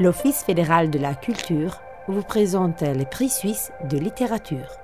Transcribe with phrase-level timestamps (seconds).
[0.00, 4.76] L'Office fédéral de la culture vous présente les prix suisses de littérature.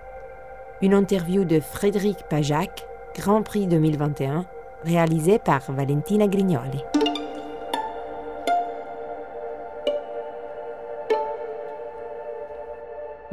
[0.82, 2.84] Une interview de Frédéric Pajac,
[3.14, 4.44] Grand Prix 2021,
[4.84, 6.82] réalisée par Valentina Grignoli.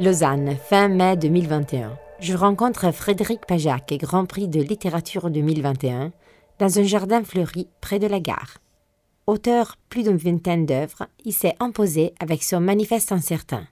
[0.00, 1.98] Lausanne, fin mai 2021.
[2.18, 6.12] Je rencontre Frédéric Pajac, Grand Prix de littérature 2021,
[6.58, 8.56] dans un jardin fleuri près de la gare.
[9.26, 13.66] Auteur plus d'une vingtaine d'œuvres, il s'est imposé avec son manifeste incertain.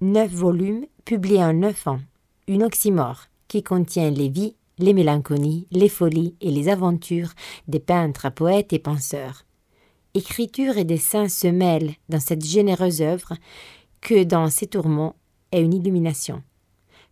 [0.00, 2.00] Neuf volumes publiés en neuf ans,
[2.48, 7.30] une oxymore qui contient les vies, les mélancolies, les folies et les aventures
[7.68, 9.44] des peintres, poètes et penseurs.
[10.12, 13.34] Écriture et dessin se mêlent dans cette généreuse œuvre
[14.00, 15.14] que dans ses tourments
[15.52, 16.42] est une illumination.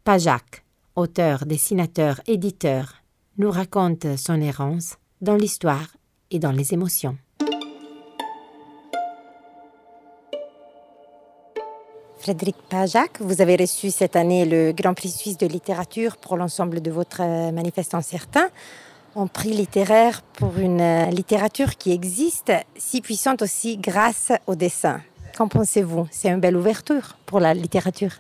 [0.05, 0.65] Pajac,
[0.97, 3.03] auteur, dessinateur, éditeur,
[3.39, 5.97] nous raconte son errance dans l'histoire
[6.31, 7.17] et dans les émotions.
[12.25, 16.81] Frédéric Pajac, vous avez reçu cette année le Grand Prix suisse de littérature pour l'ensemble
[16.81, 18.49] de votre euh, manifeste incertain.
[19.15, 25.03] Un prix littéraire pour une euh, littérature qui existe, si puissante aussi grâce au dessin.
[25.37, 26.07] Qu'en pensez-vous?
[26.11, 28.13] C'est une belle ouverture pour la littérature.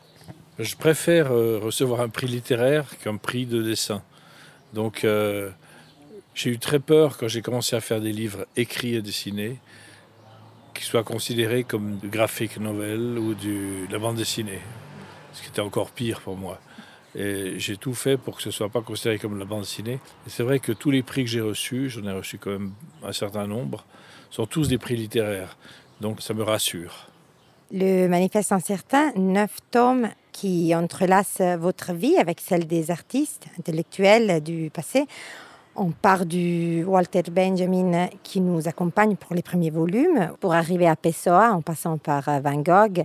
[0.58, 4.02] Je préfère euh, recevoir un prix littéraire qu'un prix de dessin.
[4.72, 5.06] Donc
[6.34, 9.58] j'ai eu très peur quand j'ai commencé à faire des livres écrits et dessinés
[10.74, 14.58] qui soit considéré comme du graphic novel ou de la bande dessinée,
[15.32, 16.58] ce qui était encore pire pour moi.
[17.14, 20.00] Et j'ai tout fait pour que ce ne soit pas considéré comme la bande dessinée.
[20.26, 22.72] C'est vrai que tous les prix que j'ai reçus, j'en ai reçu quand même
[23.04, 23.84] un certain nombre,
[24.30, 25.56] sont tous des prix littéraires.
[26.00, 27.08] Donc ça me rassure.
[27.72, 34.70] Le manifeste incertain, neuf tomes qui entrelacent votre vie avec celle des artistes intellectuels du
[34.70, 35.06] passé,
[35.76, 40.94] on part du Walter Benjamin qui nous accompagne pour les premiers volumes, pour arriver à
[40.94, 43.04] Pessoa en passant par Van Gogh,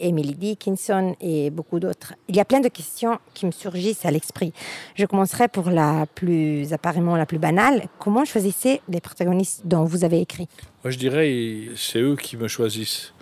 [0.00, 2.14] Emily Dickinson et beaucoup d'autres.
[2.28, 4.52] Il y a plein de questions qui me surgissent à l'esprit.
[4.94, 7.88] Je commencerai pour la plus apparemment la plus banale.
[7.98, 10.48] Comment choisissez les protagonistes dont vous avez écrit?
[10.82, 13.12] Moi, je dirais c'est eux qui me choisissent.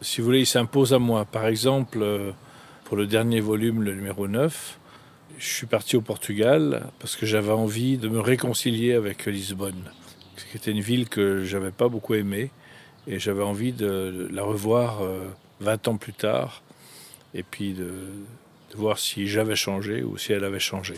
[0.00, 1.24] Si vous voulez, ils s'imposent à moi.
[1.24, 2.32] Par exemple, euh,
[2.84, 4.78] pour le dernier volume, le numéro 9,
[5.38, 9.90] je suis parti au Portugal parce que j'avais envie de me réconcilier avec Lisbonne,
[10.50, 12.50] qui était une ville que j'avais pas beaucoup aimée
[13.06, 15.02] et j'avais envie de la revoir
[15.62, 16.62] 20 euh, ans plus tard
[17.34, 17.92] et puis de,
[18.74, 20.94] voir si j'avais changé ou si elle avait changé.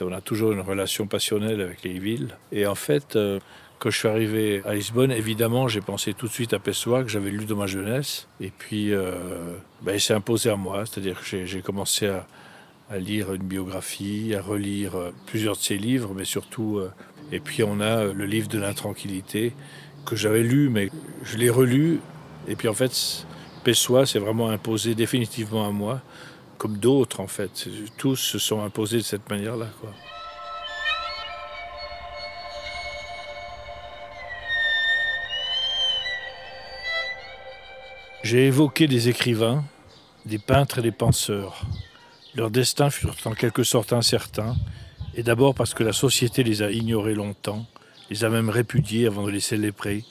[0.00, 3.38] on a toujours une relation passionnelle avec les villes et en fait euh,
[3.82, 7.08] quand je suis arrivé à Lisbonne, évidemment, j'ai pensé tout de suite à Pessoa, que
[7.08, 8.28] j'avais lu dans ma jeunesse.
[8.40, 10.84] Et puis, euh, ben, il s'est imposé à moi.
[10.86, 12.24] C'est-à-dire que j'ai commencé à,
[12.96, 16.92] lire une biographie, à relire euh, plusieurs de ses livres, mais surtout, euh,
[17.32, 19.52] et puis on a le livre de l'intranquillité
[20.06, 20.88] que j'avais lu, mais
[21.24, 21.98] je l'ai relu,
[22.46, 23.26] et puis en fait,
[23.64, 26.00] Pessoa s'est vraiment imposé définitivement à moi,
[26.58, 27.68] comme d'autres en fait.
[27.96, 29.66] Tous se sont imposés de cette manière-là.
[38.22, 39.64] J'ai évoqué des écrivains,
[40.26, 41.62] des peintres et des penseurs.
[42.34, 44.56] Leur destin fut en quelque sorte incertain,
[45.14, 47.66] et d'abord parce que la société les a ignorés longtemps,
[48.10, 50.04] les a même répudiés avant de les célébrer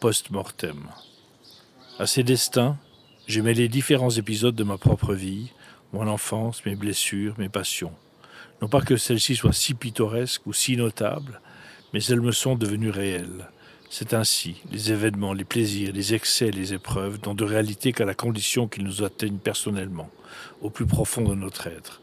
[0.00, 0.88] post-mortem.
[1.98, 2.76] À ces destins,
[3.28, 5.52] j'ai mêlé différents épisodes de ma propre vie,
[5.92, 7.92] mon enfance, mes blessures, mes passions.
[8.62, 11.42] Non pas que celles-ci soient si pittoresques ou si notables,
[11.92, 13.50] mais elles me sont devenues réelles.
[13.90, 18.14] C'est ainsi, les événements, les plaisirs, les excès, les épreuves, n'ont de réalité qu'à la
[18.14, 20.10] condition qu'ils nous atteignent personnellement,
[20.62, 22.00] au plus profond de notre être.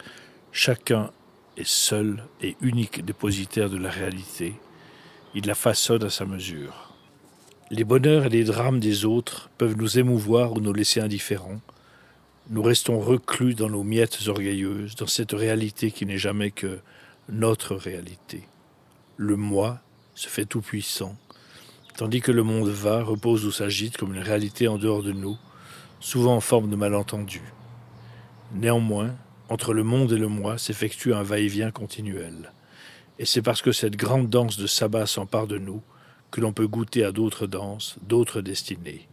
[0.51, 1.09] Chacun
[1.57, 4.53] est seul et unique dépositaire de la réalité.
[5.33, 6.84] Il la façonne à sa mesure.
[7.71, 11.61] Les bonheurs et les drames des autres peuvent nous émouvoir ou nous laisser indifférents.
[12.49, 16.79] Nous restons reclus dans nos miettes orgueilleuses, dans cette réalité qui n'est jamais que
[17.27, 18.43] notre réalité.
[19.17, 19.79] Le moi
[20.13, 21.17] se fait tout puissant
[21.97, 25.37] tandis que le monde va, repose ou s'agite comme une réalité en dehors de nous,
[25.99, 27.41] souvent en forme de malentendu.
[28.53, 29.15] Néanmoins,
[29.49, 32.51] entre le monde et le moi s'effectue un va-et-vient continuel.
[33.17, 35.81] Et c'est parce que cette grande danse de sabbat s'empare de nous
[36.31, 39.07] que l'on peut goûter à d'autres danses, d'autres destinées,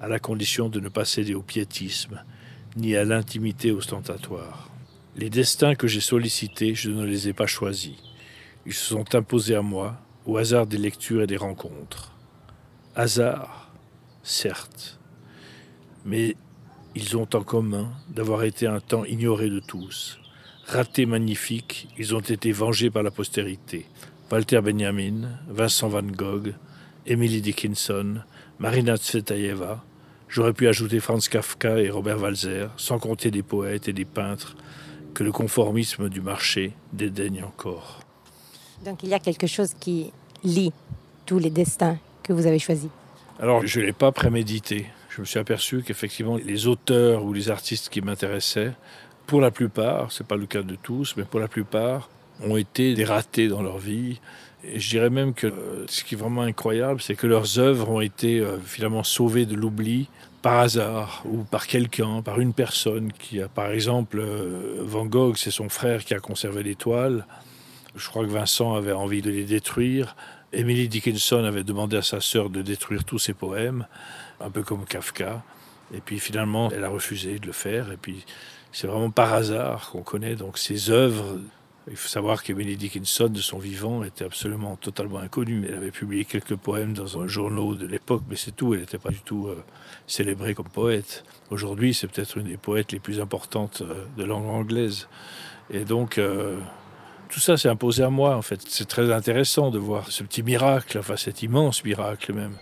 [0.00, 2.22] à la condition de ne pas céder au piétisme,
[2.76, 4.70] ni à l'intimité ostentatoire.
[5.16, 7.94] Les destins que j'ai sollicités, je ne les ai pas choisis.
[8.66, 9.96] Ils se sont imposés à moi,
[10.26, 12.12] au hasard des lectures et des rencontres.
[12.96, 13.72] Hasard,
[14.22, 14.98] certes,
[16.04, 16.36] mais
[16.94, 20.18] ils ont en commun d'avoir été un temps ignorés de tous,
[20.66, 23.86] ratés magnifiques, ils ont été vengés par la postérité.
[24.34, 26.54] Walter Benjamin, Vincent Van Gogh,
[27.06, 28.16] Emily Dickinson,
[28.58, 29.84] Marina Tsvetaeva.
[30.28, 34.56] J'aurais pu ajouter Franz Kafka et Robert Walzer, sans compter des poètes et des peintres
[35.14, 38.00] que le conformisme du marché dédaigne encore.
[38.84, 40.72] Donc il y a quelque chose qui lie
[41.26, 42.90] tous les destins que vous avez choisis.
[43.38, 44.86] Alors je ne l'ai pas prémédité.
[45.10, 48.72] Je me suis aperçu qu'effectivement les auteurs ou les artistes qui m'intéressaient,
[49.28, 52.10] pour la plupart, ce n'est pas le cas de tous, mais pour la plupart,
[52.42, 54.20] ont été des ratés dans leur vie.
[54.66, 57.90] Et je dirais même que euh, ce qui est vraiment incroyable, c'est que leurs œuvres
[57.90, 60.08] ont été euh, finalement sauvées de l'oubli
[60.40, 65.36] par hasard ou par quelqu'un, par une personne qui a, par exemple, euh, Van Gogh,
[65.36, 67.26] c'est son frère qui a conservé l'étoile.
[67.94, 70.16] Je crois que Vincent avait envie de les détruire.
[70.52, 73.86] Emily Dickinson avait demandé à sa sœur de détruire tous ses poèmes,
[74.40, 75.42] un peu comme Kafka.
[75.94, 77.92] Et puis finalement, elle a refusé de le faire.
[77.92, 78.24] Et puis
[78.72, 81.38] c'est vraiment par hasard qu'on connaît donc ces œuvres
[81.90, 85.66] il faut savoir qu'Emily Dickinson, de son vivant, était absolument totalement inconnue.
[85.68, 88.72] Elle avait publié quelques poèmes dans un journal de l'époque, mais c'est tout.
[88.72, 89.62] Elle n'était pas du tout euh,
[90.06, 91.24] célébrée comme poète.
[91.50, 95.08] Aujourd'hui, c'est peut-être une des poètes les plus importantes euh, de langue anglaise.
[95.70, 96.58] Et donc, euh,
[97.28, 98.62] tout ça s'est imposé à moi, en fait.
[98.66, 102.56] C'est très intéressant de voir ce petit miracle, enfin cet immense miracle même.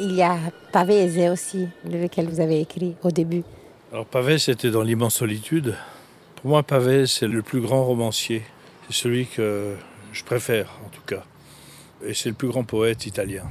[0.00, 0.36] Il y a
[0.72, 3.44] Pavese aussi, lequel vous avez écrit au début.
[3.94, 5.76] Alors Pavès c'était dans l'immense solitude.
[6.34, 8.42] Pour moi, Pavès c'est le plus grand romancier.
[8.88, 9.76] C'est celui que
[10.12, 11.22] je préfère, en tout cas.
[12.04, 13.44] Et c'est le plus grand poète italien.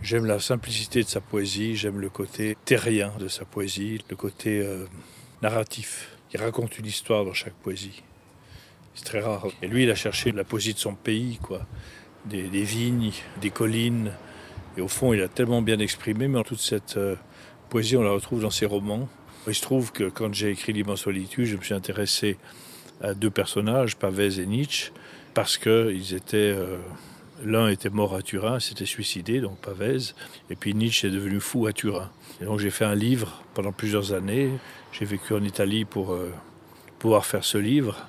[0.00, 4.60] J'aime la simplicité de sa poésie, j'aime le côté terrien de sa poésie, le côté
[4.60, 4.86] euh,
[5.42, 6.16] narratif.
[6.32, 8.04] Il raconte une histoire dans chaque poésie.
[8.94, 9.48] C'est très rare.
[9.60, 11.66] Et lui, il a cherché la poésie de son pays, quoi.
[12.26, 13.10] Des, vignes,
[13.40, 14.12] des collines.
[14.76, 17.16] Et au fond, il a tellement bien exprimé, mais toute cette euh,
[17.70, 19.08] poésie, on la retrouve dans ses romans.
[19.48, 22.38] Il se trouve que quand j'ai écrit L'immense solitude, je me suis intéressé
[23.00, 24.92] à deux personnages, Pavès et Nietzsche,
[25.34, 26.36] parce que étaient.
[26.36, 26.78] Euh,
[27.44, 30.14] l'un était mort à Turin, s'était suicidé, donc Pavès,
[30.50, 32.10] et puis Nietzsche est devenu fou à Turin.
[32.40, 34.50] Et donc j'ai fait un livre pendant plusieurs années.
[34.92, 36.32] J'ai vécu en Italie pour euh,
[37.00, 38.06] pouvoir faire ce livre.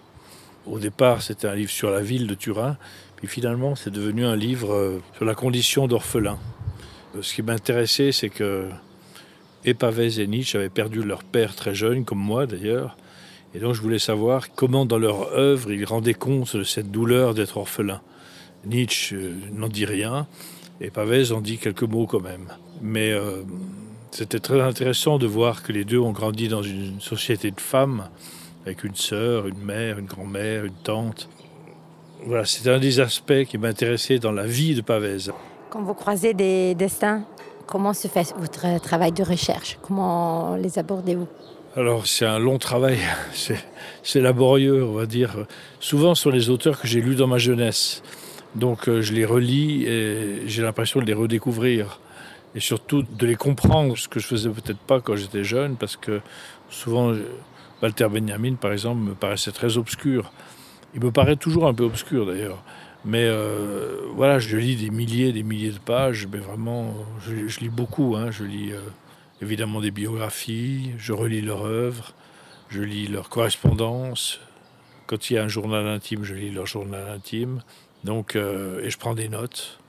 [0.68, 2.78] Au départ, c'était un livre sur la ville de Turin,
[3.16, 6.38] puis finalement, c'est devenu un livre euh, sur la condition d'orphelin.
[7.22, 8.70] Ce qui m'intéressait, c'est que
[9.66, 12.98] et Pavès et Nietzsche avaient perdu leur père très jeune, comme moi d'ailleurs.
[13.56, 17.34] Et donc je voulais savoir comment dans leur œuvre ils rendaient compte de cette douleur
[17.34, 18.02] d'être orphelin.
[18.66, 20.28] Nietzsche euh, n'en dit rien,
[20.82, 22.48] et Pavès en dit quelques mots quand même.
[22.82, 23.44] Mais euh,
[24.12, 28.10] c'était très intéressant de voir que les deux ont grandi dans une société de femmes,
[28.66, 31.30] avec une sœur, une mère, une grand-mère, une tante.
[32.26, 35.30] Voilà, c'est un des aspects qui m'intéressait dans la vie de Pavès.
[35.70, 37.26] Quand vous croisez des destins
[37.68, 39.78] Comment se fait votre travail de recherche?
[39.82, 41.28] Comment les abordez-vous?
[41.76, 43.00] Alors c'est un long travail,
[44.04, 45.48] c'est laborieux on va dire.
[45.80, 48.04] Souvent ce sont les auteurs que j'ai lus dans ma jeunesse.
[48.54, 52.00] Donc euh, je les relis et j'ai l'impression de les redécouvrir.
[52.56, 55.96] Et surtout de les comprendre, ce que je faisais peut-être pas quand j'étais jeune, parce
[55.96, 56.22] que
[56.70, 57.12] souvent
[57.82, 60.32] Walter Benjamin par exemple me paraissait très obscur.
[60.94, 62.62] Il me paraît toujours un peu obscur d'ailleurs.
[63.06, 66.94] Mais euh, voilà, je lis des milliers, des milliers de pages, mais vraiment,
[67.26, 68.16] je, lis beaucoup.
[68.16, 68.32] Hein.
[68.32, 68.80] Je lis euh,
[69.42, 72.14] évidemment des biographies, je relis leurs œuvres,
[72.70, 74.40] je lis leurs correspondances.
[75.06, 77.62] Quand il y a un journal intime, je lis leur journal intime.
[78.06, 79.80] Donc, euh, et je prends des notes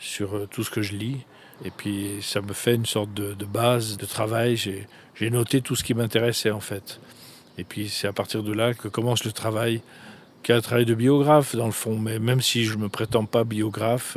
[0.00, 1.18] sur tout ce que je lis.
[1.64, 4.56] Et puis, ça me fait une sorte de, de base de travail.
[4.56, 7.00] J'ai noté tout ce qui m'intéressait, en fait.
[7.56, 9.80] Et puis, c'est à partir de là que commence le travail
[10.42, 13.26] qui un travail de biographe dans le fond, mais même si je ne me prétends
[13.26, 14.16] pas biographe,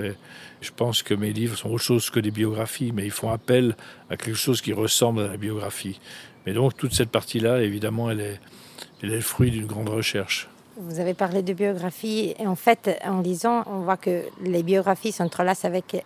[0.62, 3.76] je pense que mes livres sont autre chose que des biographies, mais ils font appel
[4.10, 6.00] à quelque chose qui ressemble à la biographie.
[6.46, 8.40] Mais donc toute cette partie-là, évidemment, elle est,
[9.02, 10.48] elle est le fruit d'une grande recherche.
[10.78, 15.12] Vous avez parlé de biographie, et en fait, en lisant, on voit que les biographies
[15.12, 16.04] s'entrelacent avec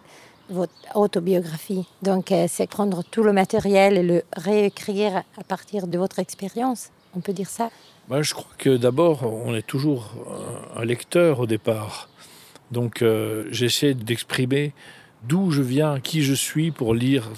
[0.50, 1.88] votre autobiographie.
[2.02, 6.90] Donc, euh, c'est prendre tout le matériel et le réécrire à partir de votre expérience.
[7.16, 7.70] On peut dire ça?
[8.10, 10.14] Bah, je crois que d'abord, on est toujours
[10.76, 12.10] un lecteur au départ.
[12.72, 14.74] Donc euh, j'essaie d'exprimer
[15.24, 17.30] d'où je viens, qui je suis pour lire.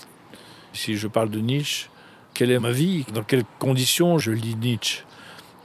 [0.74, 1.90] Si je parle de Nietzsche,
[2.34, 5.04] quelle est ma vie, dans quelles conditions je lis Nietzsche?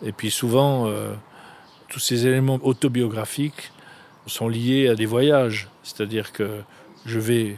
[0.04, 1.14] Et puis souvent, euh,
[1.88, 3.72] tous ces éléments autobiographiques
[4.26, 5.68] sont liés à des voyages.
[5.82, 6.62] C'est-à-dire que
[7.06, 7.56] je vais,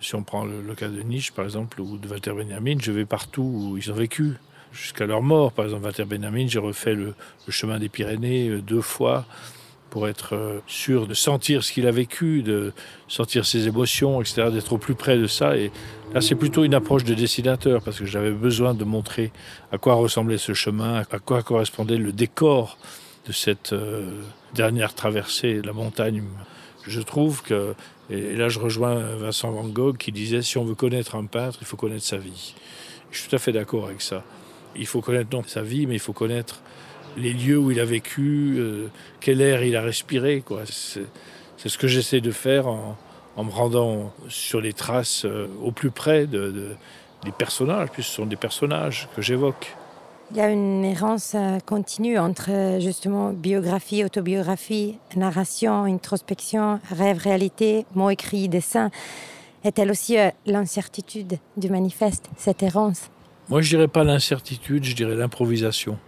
[0.00, 2.92] si on prend le, le, cas de Nietzsche par exemple, ou de Walter Benjamin, je
[2.92, 4.36] vais partout où ils ont vécu
[4.72, 5.52] jusqu'à leur mort.
[5.52, 7.14] Par exemple, Walter Benjamin, j'ai refait le,
[7.48, 9.24] chemin des Pyrénées euh, deux fois.
[9.90, 12.72] pour être euh, sûr de sentir ce qu'il a vécu, de
[13.08, 15.56] sentir ses émotions, etc., d'être au plus près de ça.
[15.56, 15.70] Et
[16.12, 19.32] là, c'est plutôt une approche de dessinateur, parce que j'avais besoin de montrer
[19.72, 22.76] à quoi ressemblait ce chemin, à quoi correspondait le décor
[23.26, 24.10] de cette euh,
[24.54, 26.22] dernière traversée de la montagne.
[26.86, 27.74] Je trouve que,
[28.10, 31.58] et là je rejoins Vincent Van Gogh qui disait, si on veut connaître un peintre,
[31.60, 32.54] il faut connaître sa vie.
[33.10, 34.24] Je suis tout à fait d'accord avec ça.
[34.78, 36.60] Il faut connaître non sa vie, mais il faut connaître
[37.16, 38.88] les lieux où il a vécu, euh,
[39.20, 40.42] quel air il a respiré.
[41.56, 42.96] C'est ce que j'essaie de faire en,
[43.36, 46.74] me rendant sur les traces euh, au plus près de,
[47.24, 49.74] des personnages, puisque ce sont des personnages que j'évoque.
[50.30, 57.86] Il y a une errance euh, continue entre justement biographie, autobiographie, narration, introspection, rêve, réalité,
[57.94, 58.90] mots écrits, dessins.
[59.64, 60.16] Est-elle aussi
[60.46, 63.10] l'incertitude du manifeste, cette errance?
[63.50, 65.98] Moi, je dirais pas l'incertitude, je dirais l'improvisation.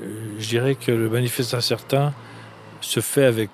[0.00, 2.12] Euh, je dirais que le manifeste incertain
[2.80, 3.50] se fait avec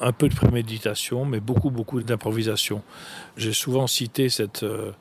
[0.00, 2.82] un peu de préméditation, mais beaucoup, beaucoup d'improvisation.
[3.36, 4.62] J'ai souvent cité cette.
[4.62, 4.92] Euh,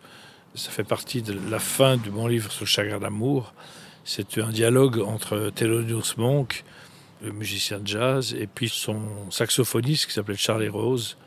[0.55, 3.53] ça fait partie de la fin de mon livre sur le chagrin d'amour.
[4.03, 6.63] C'est un dialogue entre Thelonious Monk,
[7.21, 11.17] le musicien de jazz, et puis son saxophoniste qui s'appelait Charlie Rose.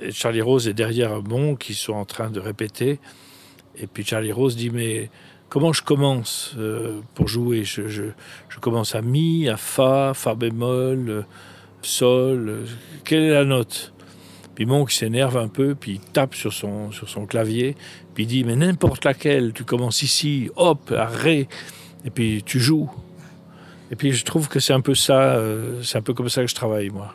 [0.00, 3.00] Et Charlie Rose est derrière Monk, qui sont en train de répéter.
[3.78, 5.10] Et puis Charlie Rose dit Mais
[5.48, 7.64] comment je commence euh, pour jouer?
[7.64, 8.10] Je,
[8.60, 11.22] commence à Mi, à Fa, Fa bémol, euh,
[11.82, 12.48] Sol.
[12.48, 12.64] Euh,
[13.04, 13.92] quelle est la note?
[14.54, 17.76] Puis Monk s'énerve un peu, puis il tape sur son, sur son clavier,
[18.14, 21.48] puis il dit Mais n'importe laquelle, tu commences ici, hop, à Ré,
[22.04, 22.90] et puis tu joues.
[23.90, 25.38] Et puis je trouve que c'est un peu ça,
[25.82, 27.14] c'est un peu comme ça que je travaille, moi.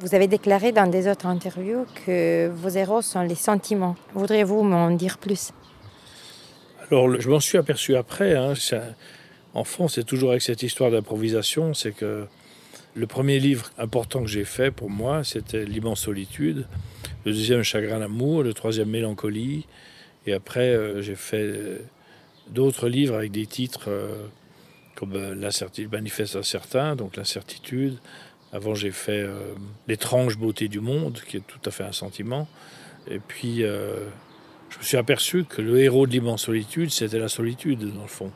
[0.00, 3.96] Vous avez déclaré dans des autres interviews que vos héros sont les sentiments.
[4.14, 5.50] Voudriez-vous m'en dire plus?
[6.88, 8.36] Alors, je m'en suis aperçu après.
[8.36, 8.54] Hein,
[9.54, 11.74] en fond, c'est toujours avec cette histoire d'improvisation.
[11.74, 12.26] C'est que
[12.94, 16.68] le premier livre important que j'ai fait pour moi, c'était L'immense solitude.
[17.24, 18.44] Le deuxième, Chagrin d'amour.
[18.44, 19.66] Le troisième, Mélancolie.
[20.26, 21.78] Et après, euh, j'ai fait euh,
[22.50, 24.28] d'autres livres avec des titres euh,
[24.94, 27.98] comme L'incertitude manifeste incertain, donc l'incertitude.
[28.52, 29.54] Avant, j'ai fait euh,
[29.86, 32.48] L'étrange beauté du monde, qui est tout à fait un sentiment.
[33.10, 33.94] Et puis, euh,
[34.70, 38.08] je me suis aperçu que le héros de l'immense solitude, c'était la solitude, dans le
[38.08, 38.32] fond.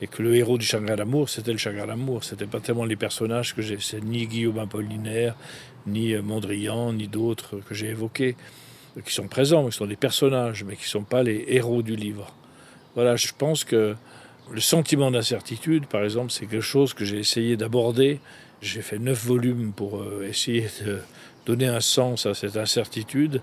[0.00, 2.24] Et que le héros du chagrin d'amour, c'était le chagrin d'amour.
[2.24, 3.78] C'était pas tellement les personnages que j'ai.
[3.80, 5.36] C'est ni Guillaume Apollinaire,
[5.86, 8.36] ni euh, Mondrian, ni d'autres que j'ai évoqués,
[9.04, 11.94] qui sont présents, qui sont des personnages, mais qui ne sont pas les héros du
[11.94, 12.34] livre.
[12.96, 13.94] Voilà, je pense que
[14.52, 18.20] le sentiment d'incertitude, par exemple, c'est quelque chose que j'ai essayé d'aborder
[18.64, 20.98] j'ai fait neuf volumes pour euh, essayer de
[21.46, 23.42] donner un sens à cette incertitude.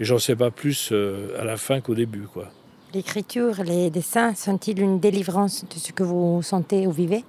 [0.00, 2.22] Et j'en sais pas plus euh, à la fin qu'au début.
[2.22, 2.50] quoi.
[2.92, 7.24] L'écriture, les dessins sont-ils une délivrance de ce que vous sentez ou vivez?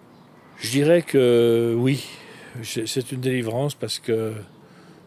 [0.58, 2.06] Je dirais que oui.
[2.64, 4.34] C'est une délivrance parce que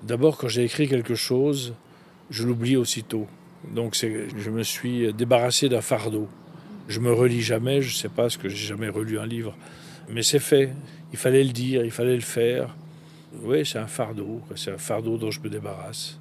[0.02, 1.74] d'abord, quand j'ai écrit quelque chose,
[2.30, 3.26] je l'oublie aussitôt.
[3.74, 6.28] Donc je me suis débarrassé d'un fardeau.
[6.88, 9.54] Je me relis jamais, je ne sais pas ce que j'ai jamais relu un livre.
[10.08, 10.72] Mais c'est fait.
[11.12, 12.74] Il fallait le dire, il fallait le faire.
[13.42, 14.40] Oui, c'est un fardeau.
[14.56, 16.18] C'est un fardeau dont je me débarrasse.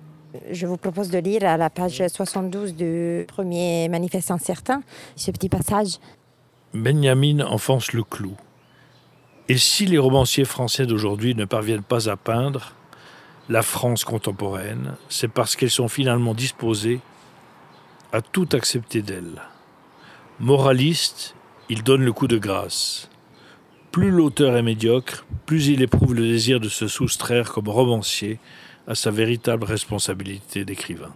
[0.51, 4.81] Je vous propose de lire à la page 72 du premier manifeste incertain
[5.15, 5.99] ce petit passage.
[6.73, 8.35] Benjamin enfonce le clou.
[9.47, 12.73] Et si les romanciers français d'aujourd'hui ne parviennent pas à peindre
[13.49, 16.99] la France contemporaine, c'est parce qu'ils sont finalement disposés
[18.11, 19.41] à tout accepter d'elle.
[20.39, 21.35] Moraliste,
[21.69, 23.09] ils donnent le coup de grâce.
[23.93, 28.39] Plus l'auteur est médiocre, plus il éprouve le désir de se soustraire comme romancier
[28.87, 31.13] à sa véritable responsabilité d'écrivain.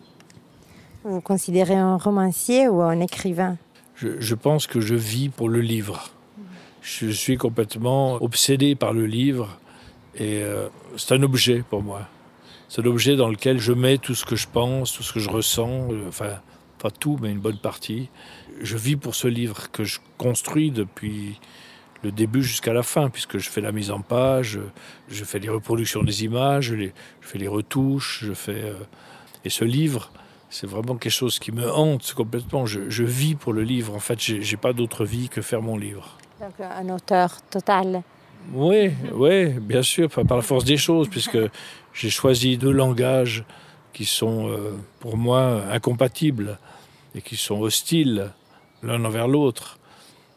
[1.03, 3.57] Vous vous considérez un romancier ou un écrivain?
[3.95, 6.11] Je, pense que je vis pour le livre.
[6.83, 9.57] Je suis complètement obsédé par le livre
[10.13, 10.67] et euh,
[10.97, 12.07] c'est un objet pour moi.
[12.69, 15.19] C'est un objet dans lequel je mets tout ce que je pense, tout ce que
[15.19, 16.29] je ressens, euh, enfin
[16.77, 18.11] pas tout, mais une bonne partie.
[18.61, 21.39] Je vis pour ce livre que je construis depuis
[22.07, 24.59] le début jusqu'à la fin, puisque je fais la mise en page,
[25.09, 26.89] je fais les reproductions des images, je,
[27.21, 28.63] fais les retouches, je fais...
[28.63, 28.73] Euh,
[29.43, 30.09] et ce livre,
[30.49, 32.65] c'est vraiment quelque chose qui me hante complètement.
[32.65, 33.93] Je, vis pour le livre.
[33.93, 36.17] En fait, j'ai pas d'autre vie que faire mon livre.
[36.39, 38.03] Donc un auteur total.
[38.53, 41.37] Oui, oui, bien sûr, par la force des choses, puisque
[41.93, 43.43] j'ai choisi deux langages
[43.91, 46.57] qui sont euh, pour moi incompatibles
[47.15, 48.31] et qui sont hostiles
[48.81, 49.77] l'un envers l'autre.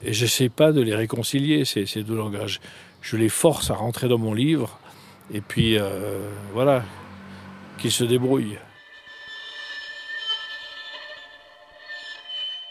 [0.03, 2.61] Et j'essaie pas de les réconcilier, ces, ces, deux langages.
[3.03, 4.79] Je les force à rentrer dans mon livre,
[5.33, 6.85] et puis euh, voilà,
[7.79, 8.59] qu'ils se débrouillent.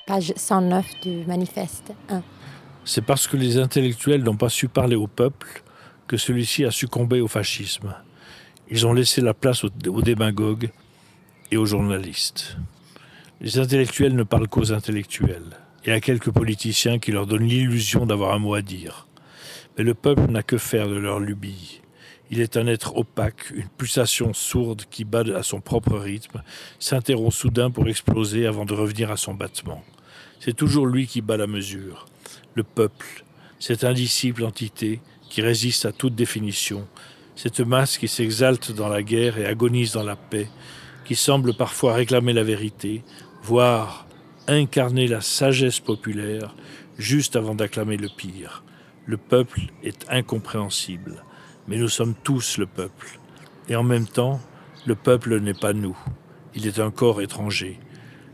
[0.07, 2.23] Page 109 du manifeste 1.
[2.83, 5.61] C'est parce que les intellectuels n'ont pas su parler au peuple
[6.07, 7.93] que celui-ci a succombé au fascisme.
[8.71, 10.71] Ils ont laissé la place aux, aux démagogues
[11.51, 12.57] et aux journalistes.
[13.41, 18.33] Les intellectuels ne parlent qu'aux intellectuels et à quelques politiciens qui leur donnent l'illusion d'avoir
[18.33, 19.07] un mot à dire.
[19.77, 21.81] Mais le peuple n'a que faire de leur lubie.
[22.31, 26.43] Il est un être opaque, une pulsation sourde qui bat à son propre rythme,
[26.77, 29.83] s'interrompt soudain pour exploser avant de revenir à son battement.
[30.39, 32.05] C'est toujours lui qui bat la mesure.
[32.53, 33.23] Le peuple,
[33.59, 36.87] cette indicible entité qui résiste à toute définition,
[37.35, 40.49] cette masse qui s'exalte dans la guerre et agonise dans la paix,
[41.05, 43.03] qui semble parfois réclamer la vérité,
[43.41, 44.05] voire
[44.55, 46.55] incarner la sagesse populaire
[46.97, 48.63] juste avant d'acclamer le pire.
[49.05, 51.23] Le peuple est incompréhensible,
[51.67, 53.19] mais nous sommes tous le peuple.
[53.67, 54.39] Et en même temps,
[54.85, 55.97] le peuple n'est pas nous.
[56.55, 57.79] Il est un corps étranger.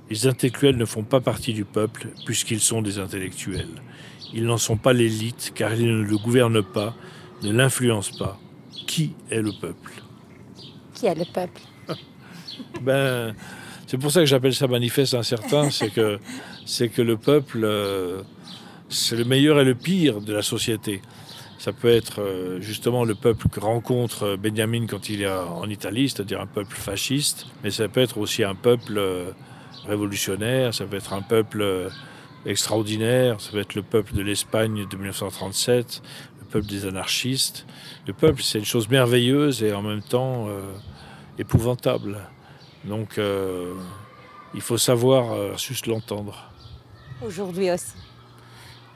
[0.10, 3.82] Les intellectuels ne font pas partie du peuple puisqu'ils sont des intellectuels.
[4.34, 6.96] Ils n'en sont pas l'élite car ils ne le gouvernent pas,
[7.44, 8.40] ne l'influencent pas.
[8.88, 9.92] Qui est le peuple?
[10.94, 11.62] Qui est le peuple?
[12.82, 13.36] Ben,
[13.88, 16.20] c'est pour ça que j'appelle ça manifeste incertain, c'est que
[16.88, 18.22] que le peuple, euh,
[18.90, 21.02] c'est le meilleur et le pire de la société.
[21.60, 26.10] Ça peut être euh, justement le peuple que rencontre Benjamin quand il est en Italie,
[26.10, 29.32] c'est-à-dire un peuple fasciste, mais ça peut être aussi un peuple euh,
[29.86, 31.92] révolutionnaire, ça peut être un peuple
[32.46, 36.02] extraordinaire, ça peut être le peuple de l'Espagne de 1937,
[36.40, 37.68] le peuple des anarchistes.
[38.08, 40.48] Le peuple, c'est une chose merveilleuse et en même temps
[41.38, 42.18] épouvantable.
[42.86, 43.74] Donc euh,
[44.54, 46.52] il faut savoir euh, juste l'entendre.
[47.26, 47.94] Aujourd'hui aussi.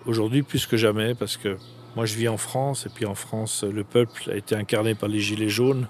[0.06, 1.58] Aujourd'hui plus que jamais, parce que
[1.96, 5.10] moi je vis en France, et puis en France, le peuple a été incarné par
[5.10, 5.88] les Gilets jaunes.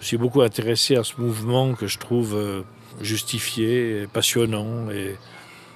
[0.00, 2.62] Je suis beaucoup intéressé à ce mouvement que je trouve euh,
[3.00, 5.16] justifié, et passionnant et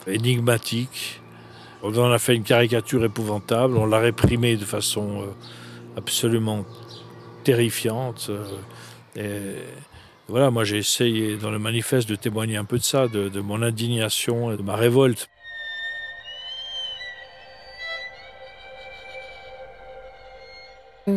[0.06, 1.20] énigmatique.
[1.82, 5.26] On en a fait une caricature épouvantable, on l'a réprimé de façon euh,
[5.96, 6.64] absolument
[7.44, 8.30] terrifiante.
[9.16, 9.56] et
[10.32, 13.60] voilà, moi j'ai essayé dans le manifeste de témoigner un peu de ça, de, mon
[13.60, 15.28] indignation et de ma révolte.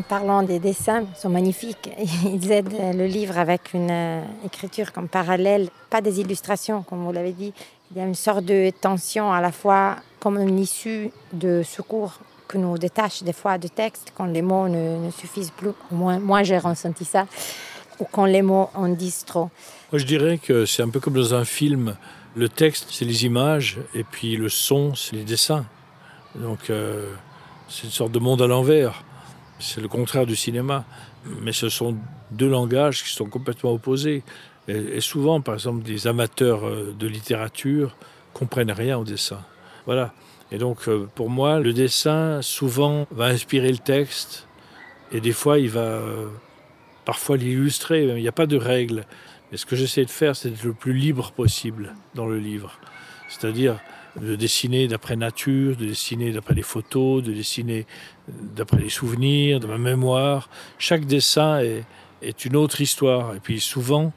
[0.09, 1.89] Parlant des dessins, ils sont magnifiques.
[2.25, 7.13] Ils aident le livre avec une euh, écriture comme parallèle, pas des illustrations, comme vous
[7.13, 7.53] l'avez dit.
[7.91, 12.19] Il y a une sorte de tension à la fois comme une issue de secours
[12.49, 15.71] que nous détache des fois de textes quand les mots ne, suffisent plus.
[15.89, 17.27] Moi j'ai ressenti ça.
[17.99, 19.49] Ou quand les mots en disent trop.
[19.91, 21.95] Moi je dirais que c'est un peu comme dans un film.
[22.35, 25.65] Le texte, c'est les images, et puis le son, c'est les dessins.
[26.35, 27.13] Donc euh,
[27.69, 29.03] c'est une sorte de monde à l'envers.
[29.59, 30.83] C'est le contraire du cinéma.
[31.41, 31.95] Mais ce sont
[32.31, 34.23] deux langages qui sont complètement opposés.
[34.67, 37.95] Et, et souvent, par exemple, des amateurs euh, de littérature
[38.33, 39.39] comprennent rien au dessin.
[39.85, 40.13] Voilà.
[40.51, 44.47] Et donc, euh, pour moi, le dessin, souvent, va inspirer le texte.
[45.11, 46.01] Et des fois, il va
[47.05, 48.03] parfois l'illustrer.
[48.03, 49.05] Il n'y a pas de règle.
[49.51, 52.79] Mais ce que j'essaie de faire, c'est d'être le plus libre possible dans le livre.
[53.29, 53.79] C'est-à-dire
[54.19, 57.85] de dessiner d'après nature, de dessiner d'après les photos, de dessiner
[58.27, 60.49] d'après les souvenirs, de ma mémoire.
[60.79, 61.83] Chaque dessin est,
[62.21, 63.35] est une autre histoire.
[63.35, 64.13] Et puis souvent,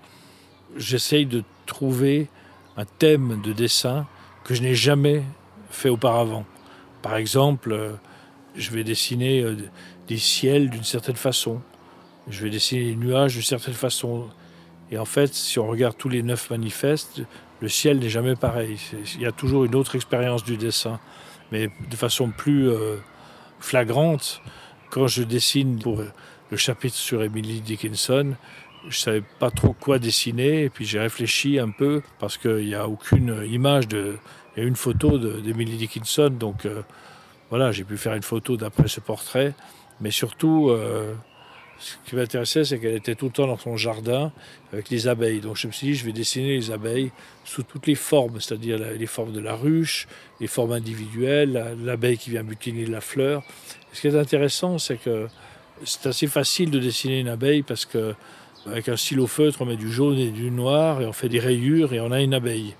[0.76, 2.28] j'essaye de trouver
[2.76, 4.06] un thème de dessin
[4.44, 5.22] que je n'ai jamais
[5.70, 6.46] fait auparavant.
[7.02, 7.92] Par exemple, euh,
[8.54, 9.56] je vais dessiner euh,
[10.06, 11.60] des ciels d'une certaine façon.
[12.30, 14.28] Je vais dessiner les nuages d'une certaine façon.
[14.90, 17.22] Et en fait, si on regarde tous les neuf manifestes,
[17.60, 18.78] le ciel n'est jamais pareil.
[19.16, 21.00] Il y a toujours une autre expérience du dessin,
[21.52, 22.96] mais de façon plus euh,
[23.60, 24.40] flagrante.
[24.90, 26.02] Quand je dessine pour
[26.50, 28.34] le chapitre sur Emily Dickinson,
[28.88, 32.74] je savais pas trop quoi dessiner, et puis j'ai réfléchi un peu parce qu'il n'y
[32.74, 34.16] a aucune image de,
[34.56, 36.82] il y a une photo de- d'Emily Dickinson, donc euh,
[37.50, 39.54] voilà, j'ai pu faire une photo d'après ce portrait,
[40.00, 40.68] mais surtout.
[40.70, 41.14] euh,
[41.78, 44.32] ce qui m'intéressait, c'est qu'elle était tout le temps dans son jardin
[44.72, 45.40] avec les abeilles.
[45.40, 47.10] Donc je me suis dit, je vais dessiner les abeilles
[47.44, 50.08] sous toutes les formes, c'est-à-dire les formes de la ruche,
[50.40, 53.42] les formes individuelles, la- l'abeille qui vient butiner la fleur.
[53.92, 55.28] Ce qui est intéressant, c'est que
[55.84, 58.14] c'est assez facile de dessiner une abeille parce que
[58.66, 61.38] avec un stylo feutre, on met du jaune et du noir et on fait des
[61.38, 62.74] rayures et on a une abeille.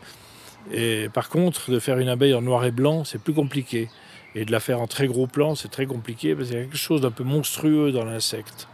[0.73, 3.89] Et par contre, de faire une abeille en noir et blanc, c'est plus compliqué.
[4.35, 6.65] Et de la faire en très gros plan, c'est très compliqué parce qu'il y a
[6.65, 8.69] quelque chose d'un peu monstrueux dans l'insecte.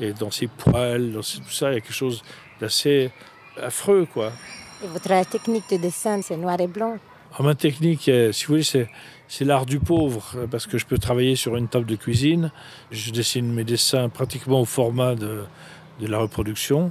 [0.00, 2.22] Et dans ses poils, dans tout ça, il y a quelque chose
[2.60, 3.10] d'assez
[3.60, 4.32] affreux, quoi.
[4.82, 6.96] Et votre technique de dessin, c'est noir et blanc.
[7.34, 8.88] Alors, ma technique, est- si vous voulez, c'est,
[9.28, 12.50] c'est l'art du pauvre, euh, parce que je peux travailler sur une table de cuisine.
[12.90, 15.44] Je dessine mes dessins pratiquement au format de,
[16.00, 16.90] de la reproduction.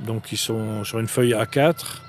[0.00, 2.02] Donc, ils sont sur une feuille A4.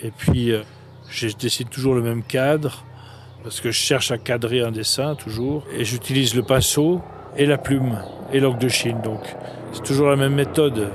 [0.00, 0.62] Et puis, euh,
[1.10, 2.82] je dessine toujours le même cadre.
[3.44, 7.00] parce que je cherche à cadrer un dessin toujours, et j'utilise le pinceau
[7.36, 7.98] et la plume
[8.32, 9.00] et l'encre de Chine.
[9.02, 9.20] Donc
[9.72, 10.90] c'est toujours la même méthode.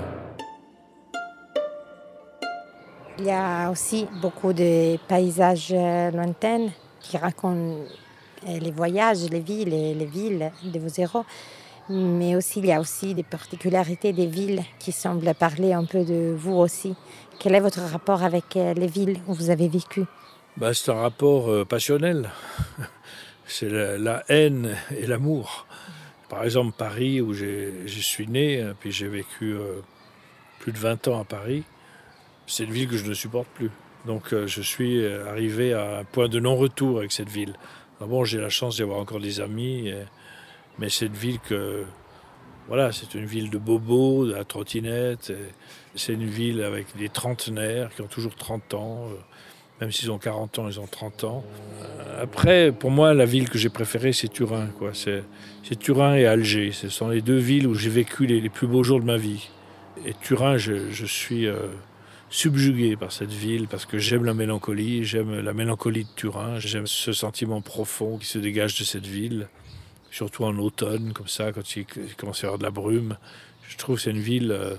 [3.19, 5.73] Il y a aussi beaucoup de paysages
[6.13, 7.77] lointains qui racontent
[8.47, 11.25] les voyages, les villes les villes de vos héros.
[11.89, 16.05] Mais aussi, il y a aussi des particularités des villes qui semblent parler un peu
[16.05, 16.95] de vous aussi.
[17.39, 20.05] Quel est votre rapport avec les villes où vous avez vécu?
[20.57, 22.29] Bah, C'est un rapport euh, passionnel.
[23.45, 25.65] C'est la, haine et l'amour.
[26.31, 29.81] Par exemple, Paris, où je suis né, hein, puis j'ai vécu euh,
[30.59, 31.65] plus de 20 ans à Paris,
[32.47, 33.69] c'est une ville que je ne supporte plus.
[34.05, 37.53] Donc euh, je suis arrivé à un point de non-retour avec cette ville.
[37.99, 39.91] bon, j'ai la chance d'y avoir encore des amis,
[40.79, 41.83] mais c'est une ville que...
[42.69, 45.33] Voilà, c'est une ville de bobos, de la trottinette.
[45.95, 49.09] C'est une ville avec des trentenaires qui ont toujours 30 ans.
[49.81, 51.43] Même s'ils ont 40 ans, ils ont 30 ans.
[51.81, 54.69] Euh, après, pour moi, la ville que j'ai préférée, c'est Turin.
[54.93, 55.23] C'est,
[55.79, 56.71] Turin et Alger.
[56.71, 59.49] Ce sont les deux villes où j'ai vécu les, plus beaux jours de ma vie.
[60.05, 61.55] Et Turin, je, suis euh,
[62.29, 66.85] subjugué par cette ville parce que j'aime la mélancolie, j'aime la mélancolie de Turin, j'aime
[66.85, 69.47] ce sentiment profond qui se dégage de cette ville,
[70.11, 71.85] surtout en automne, comme ça, quand il,
[72.17, 73.17] commence à y avoir de la brume.
[73.67, 74.75] Je trouve que c'est une ville euh,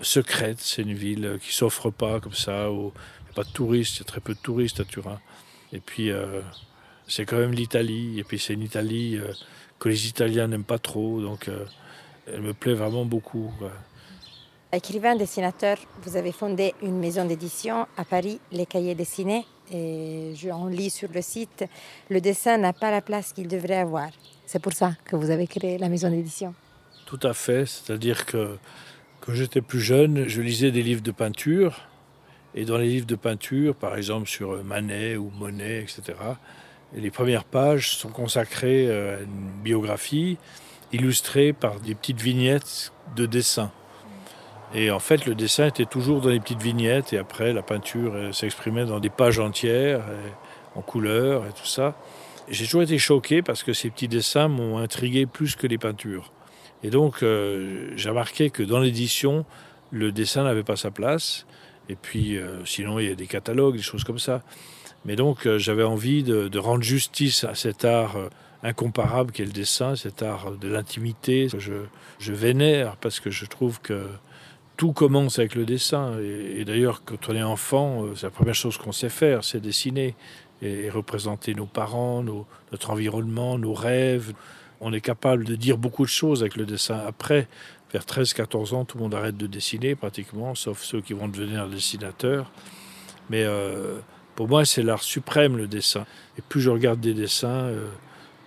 [0.00, 2.70] secrète, c'est une ville qui s'offre pas comme ça
[3.32, 5.20] pas de touristes, il y a très peu de touristes à Turin.
[5.72, 6.40] Et puis, euh,
[7.08, 8.18] c'est quand même l'Italie.
[8.18, 9.32] Et puis, c'est une Italie euh,
[9.78, 11.20] que les Italiens n'aiment pas trop.
[11.20, 11.64] Donc, euh,
[12.26, 13.52] elle me plaît vraiment beaucoup.
[14.72, 19.44] Écrivain, dessinateur, vous avez fondé une maison d'édition à Paris, Les Cahiers Dessinés.
[19.72, 21.64] Et je en lis sur le site,
[22.10, 24.10] le dessin n'a pas la place qu'il devrait avoir.
[24.44, 26.54] C'est pour ça que vous avez créé la maison d'édition.
[27.06, 27.64] Tout à fait.
[27.66, 28.58] C'est-à-dire que
[29.20, 31.88] quand j'étais plus jeune, je lisais des livres de peinture
[32.54, 36.18] et dans les livres de peinture, par exemple sur Manet ou Monet, etc.,
[36.94, 40.36] les premières pages sont consacrées euh, à une biographie
[40.92, 43.70] illustrée par des petites vignettes de dessin.
[44.74, 48.12] Et en fait, le dessin était toujours dans les petites vignettes, et après, la peinture
[48.14, 50.02] euh, s'exprimait dans des pages entières,
[50.74, 51.94] en couleur et tout ça.
[52.48, 56.32] J'ai toujours été choqué parce que ces petits dessins m'ont intrigué plus que les peintures.
[56.82, 59.44] Et donc, euh, j'ai remarqué que dans l'édition,
[59.90, 61.46] le dessin n'avait pas sa place.
[61.88, 64.42] Et puis, euh, sinon, il y a des catalogues, des choses comme ça.
[65.04, 68.28] Mais donc, euh, j'avais envie de, rendre justice à cet art euh,
[68.62, 71.48] incomparable qu'est le dessin, cet art de l'intimité.
[71.56, 71.72] Je,
[72.18, 74.06] je vénère parce que je trouve que
[74.76, 76.18] tout commence avec le dessin.
[76.20, 80.14] Et, d'ailleurs, quand on est enfant, c'est la première chose qu'on sait faire, c'est dessiner
[80.62, 84.32] et, représenter nos parents, notre environnement, nos rêves.
[84.80, 86.98] On est capable de dire beaucoup de choses avec le dessin.
[87.06, 87.48] Après,
[87.92, 91.68] vers 13-14 ans, tout le monde arrête de dessiner pratiquement, sauf ceux qui vont devenir
[91.68, 92.50] dessinateurs.
[93.28, 93.98] Mais euh,
[94.34, 96.06] pour moi, c'est l'art suprême, le dessin.
[96.38, 97.88] Et plus je regarde des dessins, euh,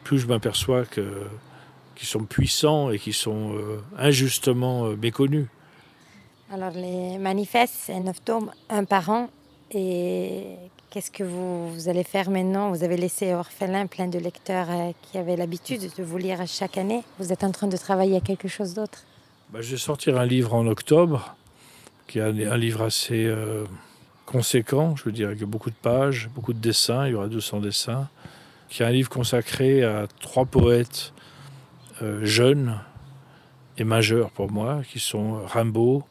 [0.03, 5.47] plus je m'aperçois qu'ils sont puissants et qu'ils sont euh, injustement méconnus.
[6.51, 9.29] Alors, les manifestes, c'est neuf tomes, un par an.
[9.71, 10.43] Et
[10.91, 12.69] qu'est-ce que vous, allez faire maintenant?
[12.69, 14.67] Vous avez laissé orphelin plein de lecteurs
[15.01, 17.03] qui avaient l'habitude de vous lire chaque année.
[17.19, 19.03] Vous êtes en train de travailler à quelque chose d'autre?
[19.51, 21.35] Bah, je vais sortir un livre en octobre,
[22.07, 23.63] qui est un, livre assez euh,
[24.25, 27.61] conséquent, je veux dire, avec beaucoup de pages, beaucoup de dessins, il y aura 200
[27.61, 28.09] dessins,
[28.69, 31.13] qui est un livre consacré à trois poètes
[32.01, 32.79] euh, jeunes
[33.77, 36.03] et majeurs pour moi, qui sont Rimbaud,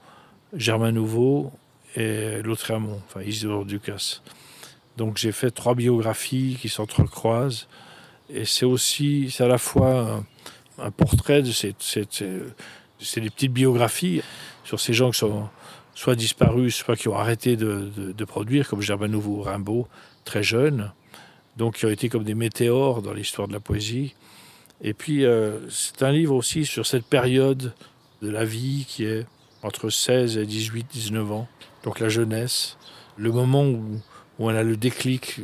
[0.54, 1.52] Germain Nouveau
[1.96, 4.22] et Lautréamont, enfin Isidore Ducasse.
[4.96, 7.66] Donc j'ai fait trois biographies qui s'entrecroisent,
[8.30, 10.24] et c'est aussi, c'est à la fois
[10.78, 12.24] un, portrait de cette, cette
[13.00, 14.22] c'est des petites biographies
[14.64, 15.48] sur ces gens qui sont
[15.94, 19.86] soit disparus, soit qui ont arrêté de, produire, comme Germain Nouveau Rimbaud,
[20.24, 20.92] très jeunes,
[21.56, 24.14] donc qui ont été comme des météores dans l'histoire de la poésie.
[24.82, 27.72] Et puis, euh, c'est un livre aussi sur cette période
[28.22, 29.26] de la vie qui est
[29.62, 31.48] entre 16 et 18, 19 ans,
[31.84, 32.76] donc la jeunesse,
[33.16, 34.00] le moment où,
[34.38, 35.40] où on a le déclic.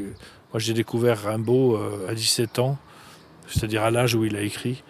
[0.52, 2.76] Moi, j'ai découvert Rimbaud euh, à 17 ans,
[3.46, 4.82] c'est-à-dire à l'âge où il a écrit.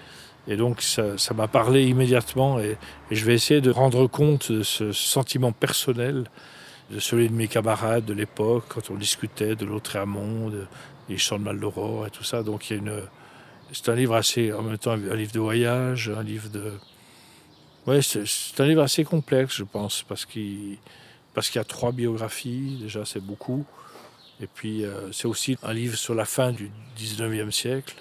[0.50, 2.76] Et donc ça m'a parlé immédiatement et,
[3.12, 6.24] je vais essayer de rendre compte de ce sentiment personnel,
[6.90, 10.50] de celui de mes camarades de l'époque, quand on discutait de l'autre Amont,
[11.08, 12.42] des chants de Mal d'Aurore et tout ça.
[12.42, 13.00] Donc il y a une,
[13.72, 16.72] c'est un livre assez, en même temps un livre de voyage, un livre de...
[17.86, 20.78] Ouais, c'est un livre assez complexe, je pense, parce qu'il
[21.32, 23.64] parce qu'il y a trois biographies, déjà c'est beaucoup.
[24.40, 27.94] Et puis euh, c'est aussi un livre sur la fin du 19e siècle.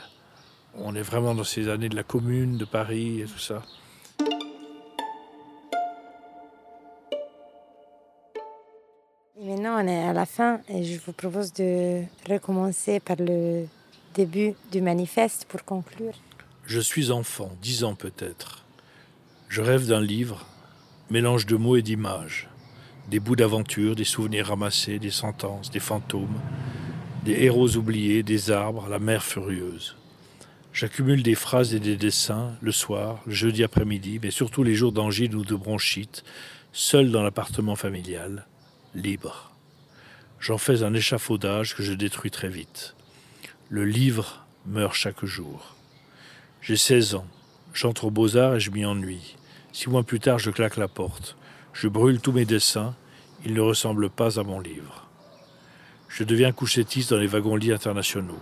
[0.76, 3.64] On est vraiment dans ces années de la commune, de Paris et tout ça.
[9.60, 13.66] maintenant, on est à la fin et je vous propose de recommencer par le
[14.16, 16.14] Début du manifeste pour conclure.
[16.66, 18.66] Je suis enfant, dix ans peut-être.
[19.50, 20.48] Je rêve d'un livre,
[21.10, 22.50] mélange de mots et d'images,
[23.10, 26.40] des bouts d'aventure, des souvenirs ramassés, des sentences, des fantômes,
[27.24, 29.99] des héros oubliés, des arbres, la mer furieuse.
[30.80, 34.94] J'accumule des phrases et des dessins le soir, le jeudi après-midi, mais surtout les jours
[34.94, 36.24] d'angine ou de bronchite,
[36.72, 38.48] seul dans l'appartement familial,
[38.96, 39.52] libre.
[40.40, 42.96] J'en fais un échafaudage que je détruis très vite.
[43.68, 45.76] Le livre meurt chaque jour.
[46.62, 47.28] J'ai 16 ans.
[47.74, 49.36] J'entre aux beaux-arts et je m'y ennuie.
[49.74, 51.36] Six mois plus tard, je claque la porte.
[51.74, 52.96] Je brûle tous mes dessins.
[53.44, 55.10] Ils ne ressemblent pas à mon livre.
[56.08, 58.40] Je deviens couchettiste dans les wagons-lits internationaux.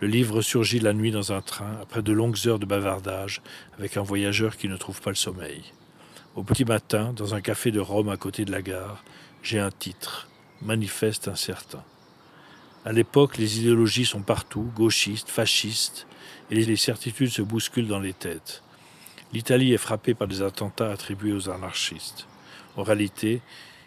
[0.00, 3.40] Le livre surgit la nuit dans un train, après de longues heures de bavardage,
[3.78, 5.62] avec un voyageur qui ne trouve pas le sommeil.
[6.34, 9.02] Au petit matin, dans un café de Rome à côté de la gare,
[9.42, 10.28] j'ai un titre
[10.60, 11.82] Manifeste incertain.
[12.84, 16.06] À l'époque, les idéologies sont partout, gauchistes, fascistes,
[16.50, 18.62] et les certitudes se bousculent dans les têtes.
[19.32, 22.26] L'Italie est frappée par des attentats attribués aux anarchistes.
[22.76, 23.40] En réalité,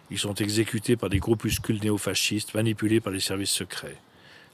[0.10, 3.98] ils sont exécutés par des groupuscules néofascistes manipulés par les services secrets.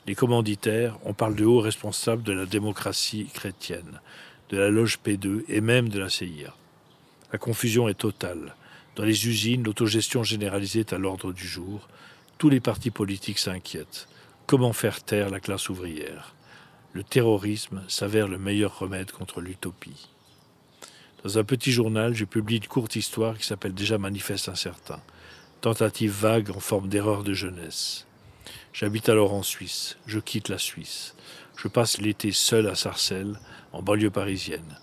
[0.07, 4.01] Les commanditaires, on parle de hauts responsables de la démocratie chrétienne,
[4.49, 6.53] de la loge P2 et même de la CIA.
[7.33, 8.55] La confusion est totale.
[8.95, 11.89] Dans les usines, l'autogestion généralisée est à l'ordre du jour.
[12.37, 14.07] Tous les partis politiques s'inquiètent.
[14.45, 16.35] Comment faire taire la classe ouvrière?
[16.93, 20.09] Le terrorisme s'avère le meilleur remède contre l'utopie.
[21.23, 25.01] Dans un petit journal, je publie une courte histoire qui s'appelle déjà Manifeste incertain.
[25.61, 28.04] Tentative vague en forme d'erreur de jeunesse.
[28.73, 29.97] J'habite alors en Suisse.
[30.05, 31.15] Je quitte la Suisse.
[31.57, 33.39] Je passe l'été seul à Sarcelles,
[33.71, 34.77] en banlieue parisienne.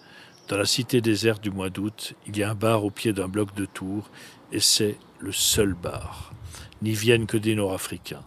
[0.49, 3.29] Dans la cité déserte du mois d'août, il y a un bar au pied d'un
[3.29, 4.11] bloc de tours,
[4.51, 6.33] et c'est le seul bar.
[6.83, 8.25] N'y viennent que des Nord-Africains.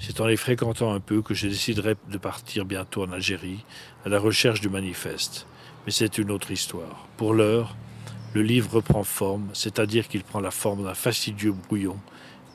[0.00, 3.64] C'est en les fréquentant un peu que je déciderai de partir bientôt en Algérie,
[4.04, 5.46] à la recherche du manifeste.
[5.84, 7.06] Mais c'est une autre histoire.
[7.16, 7.76] Pour l'heure,
[8.34, 11.98] le livre reprend forme, c'est-à-dire qu'il prend la forme d'un fastidieux brouillon,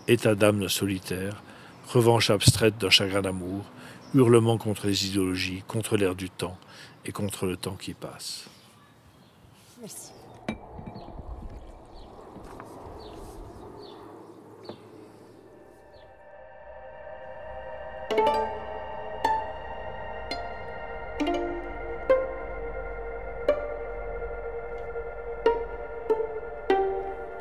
[0.08, 1.44] état d'âme solitaire,
[1.90, 3.66] revanche abstraite d'un chagrin d'amour,
[4.14, 6.58] hurlement contre les idéologies, contre l'air du temps
[7.06, 8.48] et contre le temps qui passe.
[9.82, 10.12] Merci.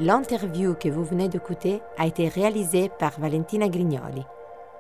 [0.01, 4.25] L'interview que vous venez d'écouter a été réalisée par Valentina Grignoli.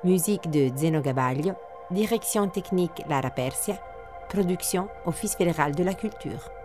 [0.05, 1.57] Musique de Zeno Gabaglio,
[1.91, 3.81] direction technique Lara Persia,
[4.29, 6.58] production Office fédéral de la culture.